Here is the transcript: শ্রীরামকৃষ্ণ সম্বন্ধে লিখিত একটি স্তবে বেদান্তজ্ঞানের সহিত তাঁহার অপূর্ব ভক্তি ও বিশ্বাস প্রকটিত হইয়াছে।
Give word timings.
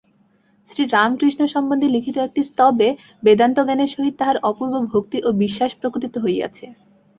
শ্রীরামকৃষ্ণ 0.69 1.41
সম্বন্ধে 1.53 1.87
লিখিত 1.89 2.15
একটি 2.19 2.41
স্তবে 2.43 2.87
বেদান্তজ্ঞানের 3.23 3.93
সহিত 3.93 4.13
তাঁহার 4.19 4.37
অপূর্ব 4.49 4.73
ভক্তি 4.91 5.17
ও 5.23 5.39
বিশ্বাস 5.43 5.71
প্রকটিত 5.79 6.13
হইয়াছে। 6.17 6.65